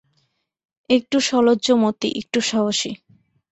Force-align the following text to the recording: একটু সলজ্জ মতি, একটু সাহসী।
একটু 0.89 1.17
সলজ্জ 1.19 1.67
মতি, 1.73 2.09
একটু 2.17 2.39
সাহসী। 2.41 2.91